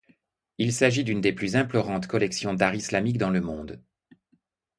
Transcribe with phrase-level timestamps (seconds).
[0.57, 3.83] Il s'agit d'une des plus implorantes collections d'art islamique dans le monde.